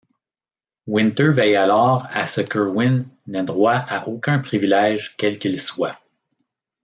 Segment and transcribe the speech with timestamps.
[0.87, 6.01] Winter veille alors à ce qu'Irwin n'ait droit à aucun privilège quel qu'il soit.